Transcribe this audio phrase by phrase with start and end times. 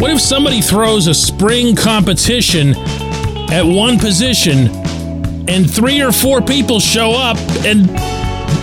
[0.00, 2.74] What if somebody throws a spring competition
[3.50, 4.68] at one position
[5.46, 7.86] and three or four people show up and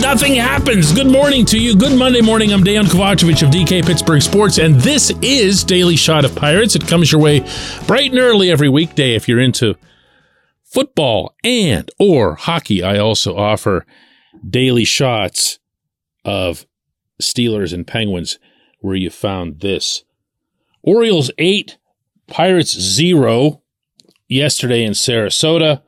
[0.00, 0.92] nothing happens?
[0.92, 1.74] Good morning to you.
[1.74, 2.52] Good Monday morning.
[2.52, 6.76] I'm Dejan Kovacevic of DK Pittsburgh Sports, and this is Daily Shot of Pirates.
[6.76, 7.40] It comes your way
[7.88, 9.74] bright and early every weekday if you're into
[10.62, 12.80] football and or hockey.
[12.84, 13.84] I also offer
[14.48, 15.58] daily shots
[16.24, 16.64] of
[17.20, 18.38] Steelers and Penguins
[18.78, 20.04] where you found this.
[20.84, 21.78] Orioles 8,
[22.26, 23.62] Pirates 0
[24.28, 25.82] yesterday in Sarasota.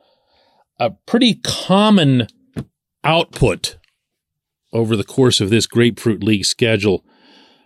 [0.79, 2.27] A pretty common
[3.03, 3.77] output
[4.73, 7.05] over the course of this Grapefruit League schedule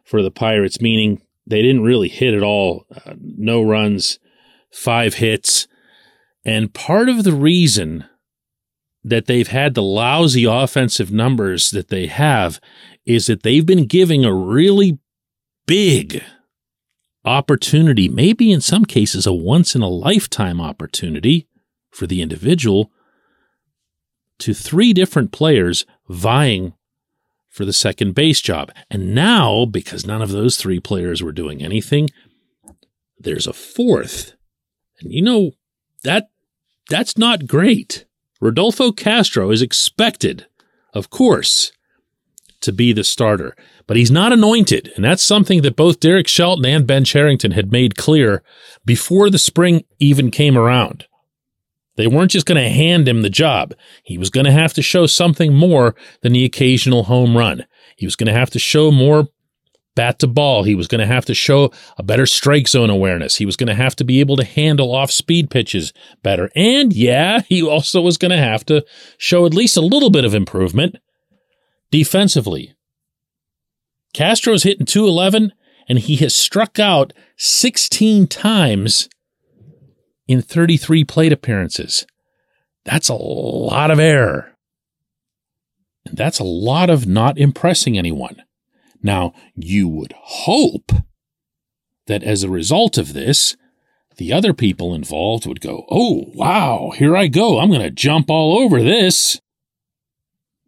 [0.03, 2.85] for the Pirates, meaning they didn't really hit at all.
[3.05, 4.19] Uh, no runs,
[4.71, 5.67] five hits.
[6.43, 8.05] And part of the reason
[9.03, 12.59] that they've had the lousy offensive numbers that they have
[13.05, 14.99] is that they've been giving a really
[15.65, 16.21] big
[17.25, 21.47] opportunity, maybe in some cases a once in a lifetime opportunity
[21.91, 22.91] for the individual,
[24.39, 26.73] to three different players vying
[27.47, 28.71] for the second base job.
[28.89, 32.09] And now, because none of those three players were doing anything,
[33.19, 34.33] there's a fourth.
[34.99, 35.51] And you know,
[36.03, 36.29] that
[36.89, 38.05] that's not great.
[38.39, 40.47] Rodolfo Castro is expected,
[40.93, 41.71] of course,
[42.61, 43.55] to be the starter
[43.91, 44.89] but he's not anointed.
[44.95, 48.41] And that's something that both Derek Shelton and Ben Cherington had made clear
[48.85, 51.07] before the spring even came around.
[51.97, 53.73] They weren't just going to hand him the job.
[54.01, 57.65] He was going to have to show something more than the occasional home run.
[57.97, 59.27] He was going to have to show more
[59.93, 60.63] bat to ball.
[60.63, 63.35] He was going to have to show a better strike zone awareness.
[63.35, 65.91] He was going to have to be able to handle off speed pitches
[66.23, 66.49] better.
[66.55, 68.85] And yeah, he also was going to have to
[69.17, 70.95] show at least a little bit of improvement
[71.91, 72.73] defensively.
[74.13, 75.53] Castro's hitting 211
[75.87, 79.09] and he has struck out 16 times
[80.27, 82.05] in 33 plate appearances.
[82.85, 84.55] That's a lot of error.
[86.05, 88.43] And that's a lot of not impressing anyone.
[89.03, 90.91] Now, you would hope
[92.07, 93.55] that as a result of this,
[94.17, 97.59] the other people involved would go, Oh, wow, here I go.
[97.59, 99.39] I'm going to jump all over this.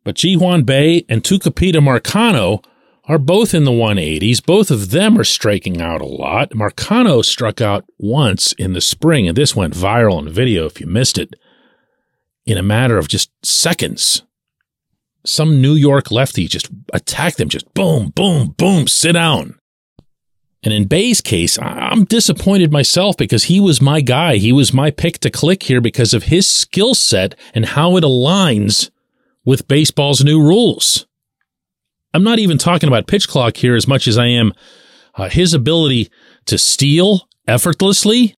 [0.03, 2.63] But Ji Hwan Bae and Tucupita Marcano
[3.05, 4.45] are both in the 180s.
[4.45, 6.51] Both of them are striking out a lot.
[6.51, 10.87] Marcano struck out once in the spring, and this went viral on video if you
[10.87, 11.33] missed it,
[12.45, 14.23] in a matter of just seconds.
[15.25, 19.57] Some New York lefty just attacked them, just boom, boom, boom, sit down.
[20.63, 24.37] And in Bae's case, I'm disappointed myself because he was my guy.
[24.37, 28.03] He was my pick to click here because of his skill set and how it
[28.05, 28.89] aligns
[29.45, 31.05] with baseball's new rules.
[32.13, 34.53] I'm not even talking about pitch clock here as much as I am
[35.15, 36.09] uh, his ability
[36.45, 38.35] to steal effortlessly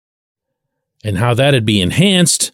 [1.03, 2.51] and how that'd be enhanced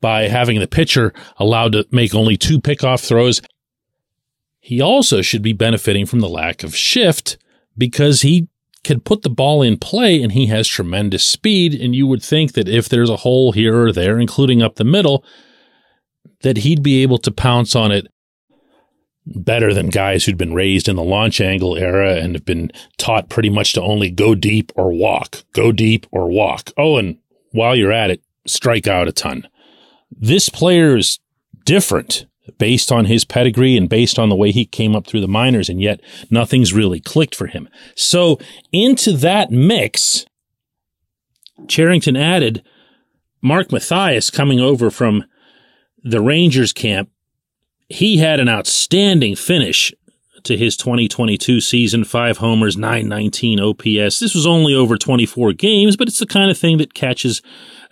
[0.00, 3.40] by having the pitcher allowed to make only two pickoff throws.
[4.60, 7.36] He also should be benefiting from the lack of shift
[7.76, 8.48] because he
[8.84, 11.74] can put the ball in play and he has tremendous speed.
[11.74, 14.84] And you would think that if there's a hole here or there, including up the
[14.84, 15.24] middle,
[16.42, 18.06] that he'd be able to pounce on it
[19.24, 23.28] better than guys who'd been raised in the launch angle era and have been taught
[23.28, 26.70] pretty much to only go deep or walk, go deep or walk.
[26.76, 27.18] Oh, and
[27.52, 29.46] while you're at it, strike out a ton.
[30.10, 31.20] This player is
[31.64, 32.26] different
[32.58, 35.68] based on his pedigree and based on the way he came up through the minors,
[35.68, 37.68] and yet nothing's really clicked for him.
[37.94, 38.38] So
[38.72, 40.26] into that mix,
[41.68, 42.64] Cherington added
[43.40, 45.24] Mark Mathias coming over from
[46.02, 47.10] the Rangers camp,
[47.88, 49.92] he had an outstanding finish
[50.44, 54.18] to his 2022 season, five homers, 919 OPS.
[54.18, 57.42] This was only over 24 games, but it's the kind of thing that catches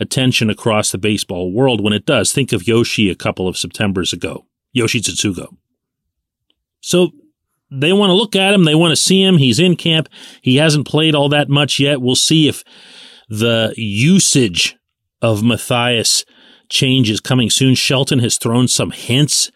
[0.01, 2.33] attention across the baseball world when it does.
[2.33, 5.57] Think of Yoshi a couple of Septembers ago, Yoshi Tsutsugo.
[6.81, 7.11] So
[7.71, 8.65] they want to look at him.
[8.65, 9.39] They want to see him.
[9.39, 10.09] He's in camp.
[10.43, 12.01] He hasn't played all that much yet.
[12.01, 12.65] We'll see if
[13.29, 14.77] the usage
[15.23, 15.43] of
[16.71, 17.75] Mathias is coming soon.
[17.75, 19.51] Shelton has thrown some hints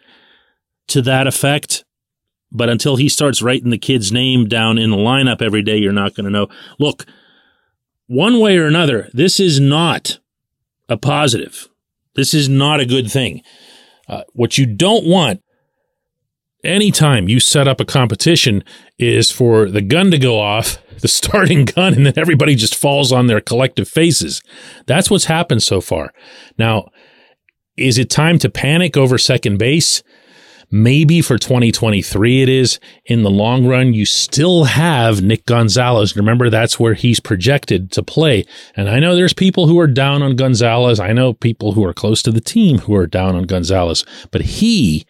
[0.88, 1.84] to that effect.
[2.52, 5.92] But until he starts writing the kid's name down in the lineup every day, you're
[5.92, 6.48] not going to know.
[6.78, 7.04] Look,
[8.06, 10.20] one way or another, this is not
[10.88, 11.68] a positive.
[12.14, 13.42] This is not a good thing.
[14.08, 15.42] Uh, what you don't want
[16.62, 18.62] anytime you set up a competition
[18.98, 23.10] is for the gun to go off, the starting gun, and then everybody just falls
[23.12, 24.42] on their collective faces.
[24.86, 26.12] That's what's happened so far.
[26.56, 26.88] Now,
[27.76, 30.02] is it time to panic over second base?
[30.70, 32.80] Maybe for 2023 it is.
[33.04, 36.16] In the long run, you still have Nick Gonzalez.
[36.16, 38.44] Remember, that's where he's projected to play.
[38.74, 40.98] And I know there's people who are down on Gonzalez.
[40.98, 44.40] I know people who are close to the team who are down on Gonzalez, but
[44.40, 45.06] he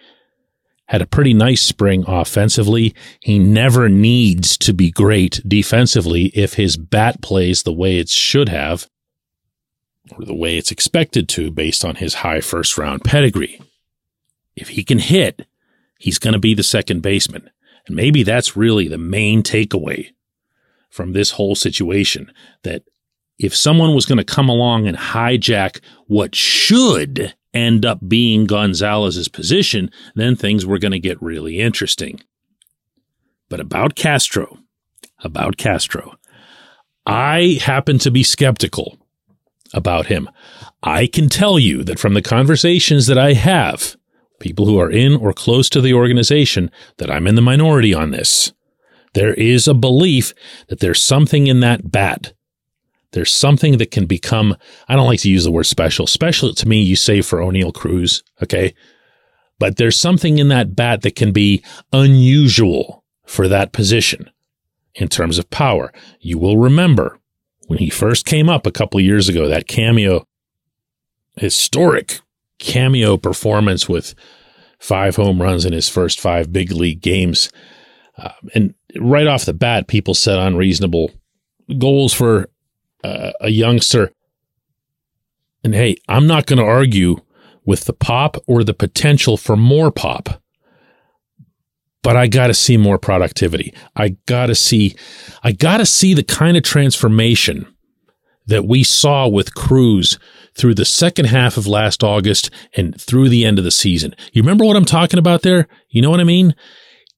[0.88, 2.94] had a pretty nice spring offensively.
[3.20, 8.50] He never needs to be great defensively if his bat plays the way it should
[8.50, 8.86] have
[10.18, 13.60] the way it's expected to based on his high first round pedigree.
[14.56, 15.46] If he can hit,
[15.98, 17.50] he's going to be the second baseman.
[17.86, 20.10] And maybe that's really the main takeaway
[20.90, 22.32] from this whole situation
[22.62, 22.84] that
[23.38, 29.28] if someone was going to come along and hijack what should end up being Gonzalez's
[29.28, 32.20] position, then things were going to get really interesting.
[33.48, 34.58] But about Castro,
[35.22, 36.14] about Castro,
[37.06, 38.98] I happen to be skeptical
[39.74, 40.28] about him.
[40.82, 43.96] I can tell you that from the conversations that I have
[44.40, 48.10] people who are in or close to the organization, that I'm in the minority on
[48.10, 48.52] this.
[49.14, 50.34] There is a belief
[50.68, 52.34] that there's something in that bat.
[53.12, 54.56] There's something that can become,
[54.88, 56.06] I don't like to use the word special.
[56.06, 58.74] Special to me, you say for Oneil Cruz, okay?
[59.58, 64.30] But there's something in that bat that can be unusual for that position
[64.94, 65.92] in terms of power.
[66.20, 67.20] You will remember
[67.66, 70.26] when he first came up a couple years ago, that cameo,
[71.36, 72.20] historic
[72.58, 74.14] cameo performance with
[74.78, 77.50] five home runs in his first five big league games.
[78.16, 81.10] Uh, and right off the bat, people set unreasonable
[81.78, 82.48] goals for
[83.02, 84.12] uh, a youngster.
[85.62, 87.16] And hey, I'm not going to argue
[87.64, 90.42] with the pop or the potential for more pop.
[92.04, 93.74] But I got to see more productivity.
[93.96, 94.94] I got to see
[95.42, 97.66] I got to see the kind of transformation
[98.46, 100.18] that we saw with Cruz
[100.56, 104.14] through the second half of last August and through the end of the season.
[104.32, 105.66] You remember what I'm talking about there?
[105.88, 106.54] You know what I mean?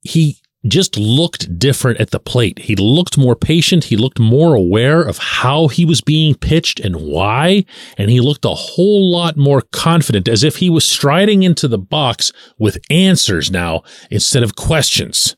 [0.03, 2.59] He just looked different at the plate.
[2.59, 3.85] He looked more patient.
[3.85, 7.65] He looked more aware of how he was being pitched and why.
[7.97, 11.79] And he looked a whole lot more confident as if he was striding into the
[11.79, 15.37] box with answers now instead of questions.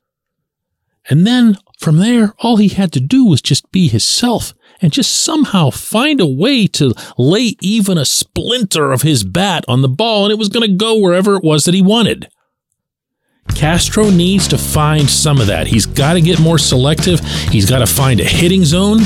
[1.09, 5.13] And then from there, all he had to do was just be himself and just
[5.13, 10.25] somehow find a way to lay even a splinter of his bat on the ball
[10.25, 12.29] and it was going to go wherever it was that he wanted.
[13.59, 15.67] Castro needs to find some of that.
[15.67, 17.19] He's got to get more selective.
[17.51, 18.99] He's got to find a hitting zone,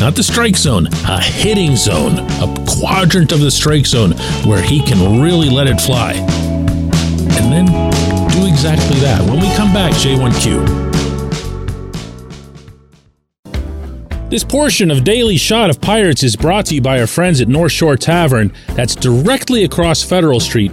[0.00, 4.12] not the strike zone, a hitting zone, a quadrant of the strike zone
[4.46, 6.14] where he can really let it fly.
[6.14, 7.66] And then
[8.30, 9.20] do exactly that.
[9.28, 10.90] When we come back, J1Q.
[14.30, 17.48] This portion of Daily Shot of Pirates is brought to you by our friends at
[17.48, 20.72] North Shore Tavern, that's directly across Federal Street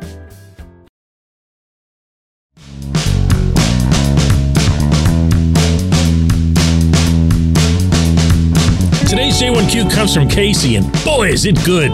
[9.11, 11.91] Today's J1Q comes from Casey, and boy, is it good.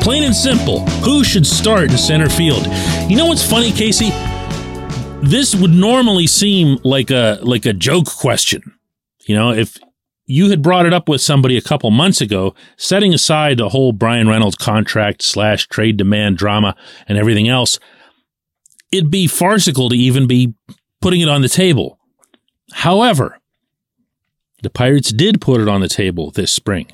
[0.00, 2.64] Plain and simple, who should start in center field?
[3.10, 4.10] You know what's funny, Casey?
[5.20, 8.62] this would normally seem like a like a joke question.
[9.26, 9.78] You know, if
[10.26, 13.92] you had brought it up with somebody a couple months ago, setting aside the whole
[13.92, 16.76] Bryan Reynolds contract slash trade demand drama
[17.08, 17.80] and everything else,
[18.92, 20.54] it'd be farcical to even be
[21.00, 21.98] putting it on the table.
[22.72, 23.40] However,
[24.62, 26.88] the Pirates did put it on the table this spring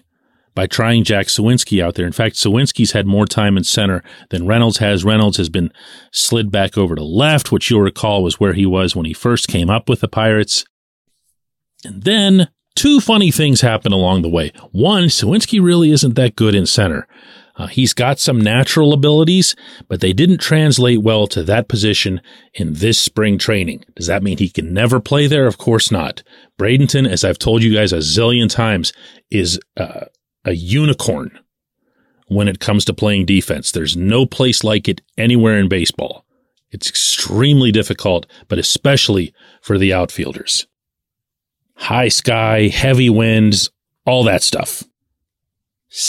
[0.54, 2.06] by trying Jack Suwinski out there.
[2.06, 5.04] In fact, Suwinski's had more time in center than Reynolds has.
[5.04, 5.72] Reynolds has been
[6.10, 9.48] slid back over to left, which you'll recall was where he was when he first
[9.48, 10.64] came up with the Pirates.
[11.84, 14.52] And then two funny things happen along the way.
[14.72, 17.06] One, Suwinski really isn't that good in center.
[17.56, 19.54] Uh, he's got some natural abilities,
[19.88, 22.20] but they didn't translate well to that position
[22.54, 23.84] in this spring training.
[23.94, 25.46] Does that mean he can never play there?
[25.46, 26.22] Of course not.
[26.58, 28.92] Bradenton, as I've told you guys a zillion times,
[29.30, 30.06] is uh,
[30.44, 31.38] a unicorn
[32.26, 33.70] when it comes to playing defense.
[33.70, 36.24] There's no place like it anywhere in baseball.
[36.70, 40.66] It's extremely difficult, but especially for the outfielders.
[41.76, 43.70] High sky, heavy winds,
[44.06, 44.84] all that stuff.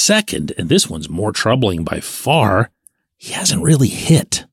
[0.04, 2.72] Second, and this one's more troubling by far,
[3.16, 4.44] he hasn't really hit.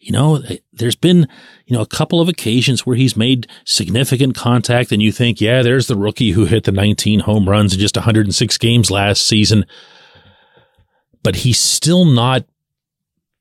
[0.00, 1.28] You know, eh, there's been,
[1.66, 5.62] you know, a couple of occasions where he's made significant contact and you think, yeah,
[5.62, 9.64] there's the rookie who hit the 19 home runs in just 106 games last season.
[11.22, 12.44] But he's still not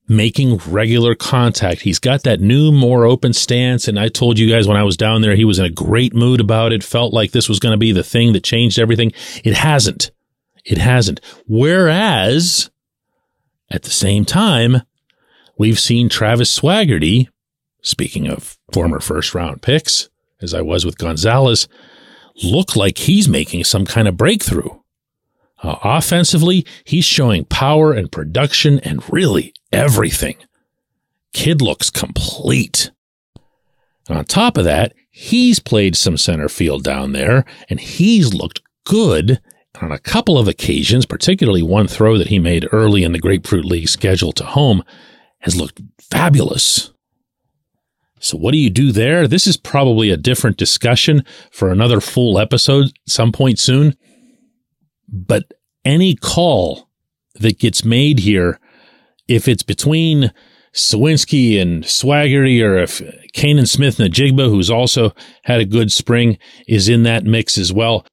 [0.07, 1.81] making regular contact.
[1.81, 3.88] He's got that new, more open stance.
[3.88, 6.13] And I told you guys when I was down there, he was in a great
[6.13, 9.13] mood about it, felt like this was going to be the thing that changed everything.
[9.43, 10.12] It hasn't.
[10.67, 11.21] It hasn't.
[11.47, 12.69] Whereas
[13.71, 14.81] at the same time,
[15.57, 17.29] we've seen Travis Swaggerty,
[17.81, 20.09] speaking of former first round picks,
[20.41, 21.69] as I was with Gonzalez,
[22.43, 24.69] look like he's making some kind of breakthrough.
[25.63, 30.36] Uh, offensively, he's showing power and production and really everything.
[31.33, 32.91] Kid looks complete.
[34.09, 38.62] And on top of that, he's played some center field down there and he's looked
[38.83, 39.41] good
[39.81, 43.65] on a couple of occasions, particularly one throw that he made early in the Grapefruit
[43.65, 44.84] League schedule to home,
[45.39, 46.91] has looked fabulous.
[48.19, 49.27] So, what do you do there?
[49.27, 53.96] This is probably a different discussion for another full episode some point soon.
[55.07, 55.53] But
[55.86, 56.89] any call
[57.36, 58.60] that gets made here,
[59.27, 60.34] if it's between
[60.74, 63.01] Suwinski and Swaggerty, or if
[63.34, 68.05] Canaan Smith Njigba, who's also had a good spring, is in that mix as well,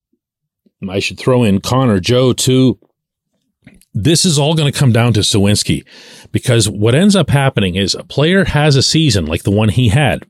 [0.85, 2.79] Um, I should throw in Connor Joe too.
[3.93, 5.87] This is all going to come down to Suwinski
[6.33, 9.89] because what ends up happening is a player has a season like the one he
[9.89, 10.27] had.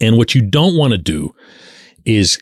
[0.00, 1.34] And what you don't want to do
[2.04, 2.38] is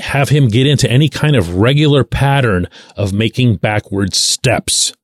[0.00, 2.66] have him get into any kind of regular pattern
[2.96, 4.94] of making backward steps.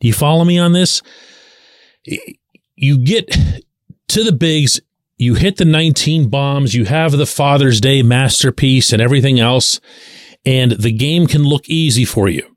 [0.00, 1.00] Do you follow me on this?
[2.76, 3.28] You get
[4.08, 4.80] to the bigs,
[5.16, 9.80] you hit the 19 bombs, you have the Father's Day masterpiece and everything else
[10.48, 12.56] and the game can look easy for you.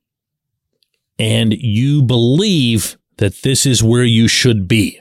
[1.19, 4.97] And you believe that this is where you should be.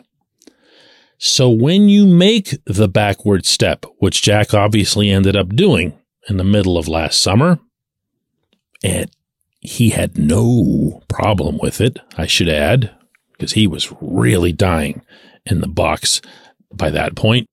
[1.16, 5.97] So when you make the backward step, which Jack obviously ended up doing
[6.28, 7.61] in the middle of last summer,
[8.82, 9.09] and
[9.61, 12.90] he had no problem with it, I should add,
[13.32, 15.02] because he was really dying
[15.47, 16.20] in the box
[16.75, 17.47] by that point.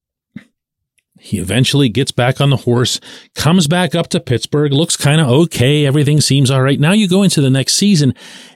[1.20, 3.00] He eventually gets back on the horse,
[3.36, 5.86] comes back up to Pittsburgh, looks kind of okay.
[5.86, 6.80] Everything seems all right.
[6.80, 8.14] Now you go into the next season,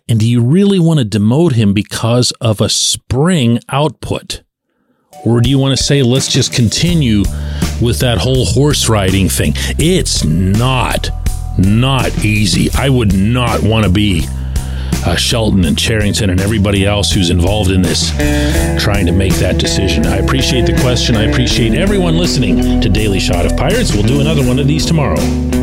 [0.07, 4.43] and do you really want to demote him because of a spring output?
[5.25, 7.23] Or do you want to say, let's just continue
[7.81, 9.53] with that whole horse riding thing?
[9.77, 11.09] It's not,
[11.57, 12.69] not easy.
[12.75, 14.25] I would not want to be
[15.05, 18.11] uh, Shelton and Cherington and everybody else who's involved in this
[18.81, 20.05] trying to make that decision.
[20.05, 21.15] I appreciate the question.
[21.15, 23.93] I appreciate everyone listening to Daily Shot of Pirates.
[23.93, 25.60] We'll do another one of these tomorrow.